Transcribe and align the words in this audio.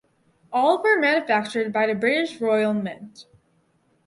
All 0.51 0.81
were 0.81 0.97
manufactured 0.99 1.71
by 1.71 1.85
the 1.85 1.93
British 1.93 2.41
Royal 2.41 2.73
Mint. 2.73 3.27